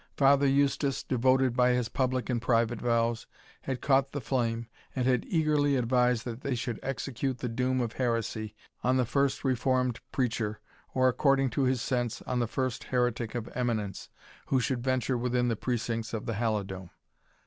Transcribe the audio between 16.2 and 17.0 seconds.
the Halidome.